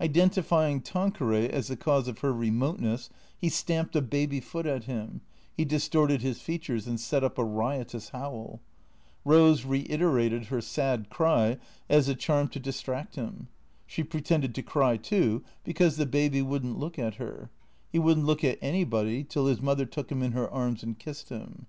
Identifying 0.00 0.80
Tanqueray 0.80 1.50
as 1.50 1.66
the 1.68 1.76
cause 1.76 2.08
of 2.08 2.20
her 2.20 2.32
remoteness, 2.32 3.10
he 3.36 3.50
stamped 3.50 3.94
a 3.94 4.00
baby 4.00 4.40
foot 4.40 4.64
at 4.64 4.84
him; 4.84 5.20
he 5.54 5.66
distorted 5.66 6.22
his 6.22 6.40
features 6.40 6.86
and 6.86 6.98
set 6.98 7.22
up 7.22 7.36
a 7.36 7.44
riotous 7.44 8.08
howl. 8.08 8.62
Eose 9.26 9.68
reiterated 9.68 10.46
her 10.46 10.62
sad 10.62 11.10
cry 11.10 11.58
as 11.90 12.08
a 12.08 12.14
charm 12.14 12.48
to 12.48 12.58
distract 12.58 13.16
him. 13.16 13.48
She 13.84 14.02
pretended 14.02 14.54
to 14.54 14.62
cry 14.62 14.96
too, 14.96 15.44
be 15.62 15.74
cause 15.74 15.98
the 15.98 16.06
baby 16.06 16.40
would 16.40 16.64
n't 16.64 16.78
look 16.78 16.98
at 16.98 17.16
her. 17.16 17.50
He 17.92 17.98
would 17.98 18.16
n't 18.16 18.24
look 18.24 18.42
at 18.42 18.56
anybody 18.62 19.24
till 19.24 19.44
his 19.44 19.60
mother 19.60 19.84
took 19.84 20.10
him 20.10 20.22
in 20.22 20.32
her 20.32 20.48
arms 20.50 20.82
and 20.82 20.98
kissed 20.98 21.28
him. 21.28 21.66